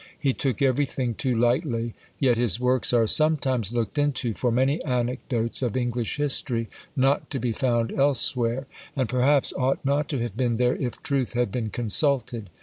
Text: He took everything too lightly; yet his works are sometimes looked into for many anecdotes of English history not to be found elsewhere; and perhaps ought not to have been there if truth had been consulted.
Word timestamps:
He 0.19 0.33
took 0.33 0.63
everything 0.63 1.13
too 1.13 1.35
lightly; 1.35 1.93
yet 2.17 2.35
his 2.35 2.59
works 2.59 2.91
are 2.91 3.05
sometimes 3.05 3.71
looked 3.71 3.99
into 3.99 4.33
for 4.33 4.51
many 4.51 4.83
anecdotes 4.83 5.61
of 5.61 5.77
English 5.77 6.17
history 6.17 6.69
not 6.95 7.29
to 7.29 7.37
be 7.39 7.51
found 7.51 7.91
elsewhere; 7.93 8.65
and 8.95 9.07
perhaps 9.07 9.53
ought 9.53 9.85
not 9.85 10.09
to 10.09 10.17
have 10.17 10.35
been 10.35 10.55
there 10.55 10.75
if 10.75 11.03
truth 11.03 11.33
had 11.33 11.51
been 11.51 11.69
consulted. 11.69 12.49